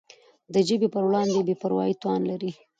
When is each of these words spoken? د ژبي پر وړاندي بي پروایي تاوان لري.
د 0.53 0.55
ژبي 0.67 0.87
پر 0.95 1.03
وړاندي 1.07 1.41
بي 1.47 1.55
پروایي 1.61 1.95
تاوان 2.01 2.21
لري. 2.31 2.51